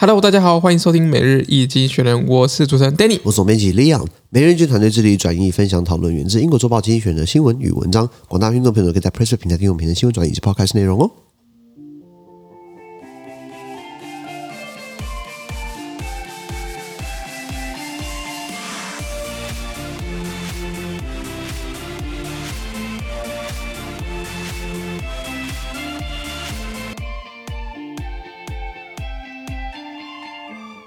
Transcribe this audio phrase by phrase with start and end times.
[0.00, 4.06] Hello，大家好，欢迎收听每日一经选人，我是主持人 Danny，我是总编辑 Leon。
[4.30, 8.08] 每日一经团队致力转译、分享、讨论源自英国周报经济选的新闻与文章。
[8.28, 11.10] 广大听众朋友可以在 Presser 平台订阅我们的新闻转译以及 Podcast 内容哦。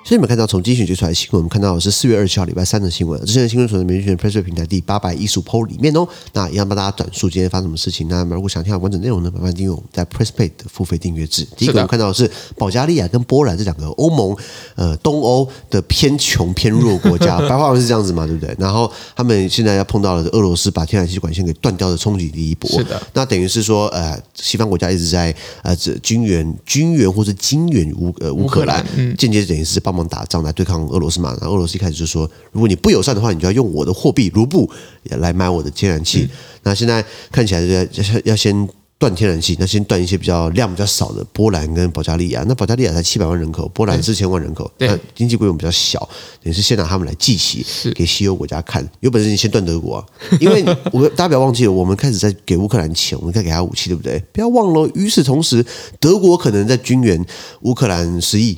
[0.03, 3.23] 所以你们看到从精选接出来的新闻，我们看到的是四月二十七号礼拜三的新闻。
[3.23, 6.07] 之前的新闻从每日精选 PressPlay 平台第八百一十五 po 里面哦。
[6.33, 8.07] 那一样帮大家转述今天发生什么事情。
[8.09, 11.47] 那如果想听到完整内容呢，麻烦订阅我们在 PressPlay 的付费订阅制。
[11.55, 14.35] 第一个我们看到的是保加利亚跟波兰这两个欧盟
[14.75, 18.53] 呃东欧的偏穷偏弱国家， 白话文是这样子嘛，对不对？
[18.57, 22.69] 然后他们现在要碰到了俄罗斯把天然气管线给断掉的冲击第一波。
[22.71, 23.01] 是的。
[23.13, 28.83] 那等于是说呃西方国家一直在呃这军援军援或者金援乌呃乌克兰，
[29.15, 30.81] 间接等于是帮忙打仗来对抗。
[30.87, 34.69] 俄罗斯嘛，然后俄罗斯一开始就说，如果你不友善的话，你就要用我的货币卢布
[35.03, 36.21] 来买我的天然气。
[36.21, 36.29] 嗯、
[36.63, 37.85] 那现在看起来要
[38.25, 42.43] 要先断天然气，那先断一些比较量比较少的波兰跟保加利亚。
[42.47, 45.99] 那保加利亚才七百万人口，波兰四千万人口，那经济规模比较小，
[46.43, 48.87] 等于是先拿他们来祭旗，给西欧国家看。
[48.99, 50.05] 有本事你先断德国啊！
[50.39, 54.19] 因为我大家不要忘记了，我们开始在给乌克兰钱，我们在给他武器，对不对？
[54.31, 55.65] 不要忘了，与此同时，
[55.99, 57.25] 德国可能在军援
[57.61, 58.57] 乌克兰十亿。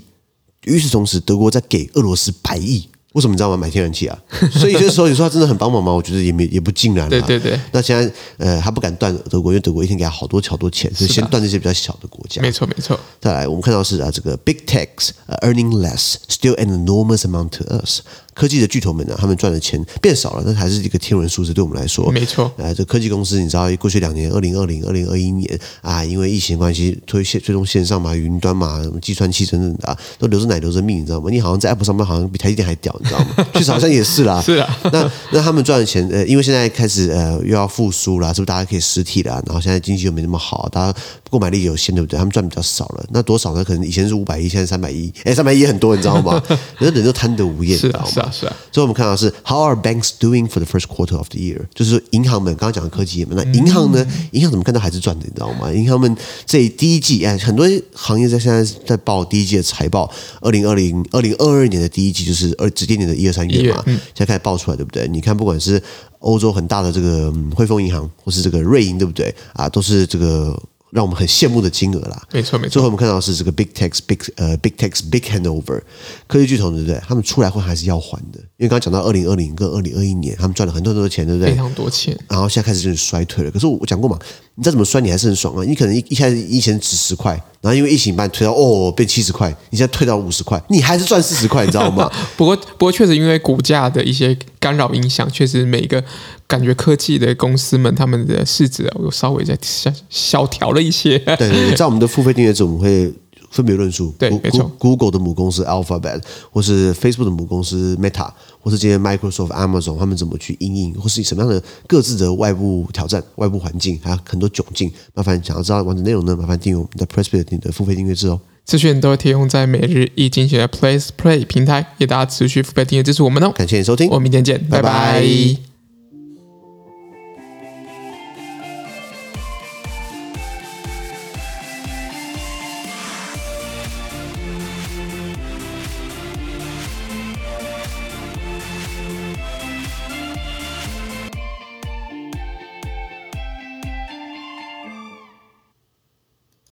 [0.65, 3.57] 与此同时，德国在给俄罗斯百亿，为什么你知道吗？
[3.57, 4.17] 买天然气啊！
[4.51, 5.91] 所以就是说，你说他真的很帮忙吗？
[5.91, 7.07] 我觉得也没也不尽然。
[7.07, 7.59] 对对对。
[7.71, 12.41] 那现在呃，他不敢断德国，因为德国一天给他好多好多钱，所以先断这些比较小的国家。
[12.41, 12.99] 没错没错。
[13.21, 15.09] 再来，我们看到是啊，这个 Big Techs
[15.41, 18.01] earning less, still an enormous amount to us。
[18.33, 22.51] 科技的巨头们呢，他们赚的钱变少了，那还是一个天文数字，对我们来说，没错。
[22.57, 31.29] 呃，这科技公司，你知道，过去两年，二零二零、二零二一年啊，因为疫情关系，推线、最终线上嘛，云端嘛，什么计算器等等的啊，都留着奶、留着命，你知道吗？
[31.29, 33.47] 你好像在 App 上面，好像比台积电还屌，你知道吗？
[33.53, 34.41] 确实好像也是啦。
[34.41, 34.77] 是啊。
[34.91, 39.41] 那那他们赚的钱，呃，因为现在开始呃又要复苏啦，是不是大家可以实体啦？
[39.45, 40.99] 然后现在经济又没那么好，大家
[41.29, 42.17] 购买力有限，对不对？
[42.17, 43.63] 他们赚比较少了，那多少呢？
[43.63, 46.41] 可能以前是五百亿，现在三百亿，哎，三百亿也很多，你知道吗？
[46.79, 48.55] 人人都贪得无厌，是啊，是啊，是啊。
[48.71, 49.03] 所以我们看。
[49.03, 51.59] 到是 How are banks doing for the first quarter of the year？
[51.75, 54.07] 就是说银行们刚刚讲的科技业们，那银行呢？
[54.31, 55.25] 银行怎么看到还是赚的？
[55.25, 55.69] 你知道吗？
[55.73, 65.05] 银行们这第一季哎，很多行业在现在在报第一季的财报，二零二零二零二二年的第一季就是二直接年的一二三月嘛，现在开始报出来，对不对？
[65.09, 65.83] 你看，不管是
[66.19, 69.35] 欧洲很大的这个汇丰银行，或是这个瑞银，对不对？
[69.51, 70.57] 啊，都是这个。
[70.93, 72.73] 让我们很羡慕的金额啦，没错没错。
[72.73, 75.81] 最后我们看到的是这个 Big Techs Big 呃 Big Techs Big Handover
[76.27, 77.01] 科技巨头，对不对？
[77.07, 81.49] 他们出来会还是要还的，因为刚刚讲到二零二零跟二零二一年，他们赚了很多很多钱，对不对？
[81.49, 82.15] 非常多钱。
[82.29, 83.49] 然后现在开始就是衰退了。
[83.49, 84.19] 可是我讲过嘛，
[84.53, 85.63] 你再怎么衰，你还是很爽啊。
[85.63, 92.11] 你可能一一开始以前值十块，然后因为疫情把你推到哦变七十块，你现在退到五十块，你还是赚四十块，你知道吗？
[92.37, 96.03] 不过不过确实因为股价的一些干扰影响，确实每一个。
[96.45, 101.17] 感觉科技的公司们，他们的市值有稍微在下小调了一些。
[101.17, 103.11] 对对对，在我们的付费订阅者，我们会
[103.53, 104.13] 分别论述。
[104.17, 104.69] 对，没错。
[104.77, 106.21] Google 的母公司 Alphabet，
[106.51, 114.91] 或是 Facebook 的母公司 Meta，或是这些 Microsoft、Amazon，他们怎么去应应，或是什么样的各自的外部挑战、外部环境，还有很多窘境。
[115.13, 118.41] 麻烦想要知道完整内容呢，麻烦订阅我们的 PressPlay 的付费订阅制哦。
[118.65, 123.51] 资讯都会提供在每日一经济学的 Place Play 平台，也大家持续付费订阅支持我们哦。
[123.55, 124.89] 感谢你收听，我们明天见，拜拜。
[124.89, 125.72] 拜拜。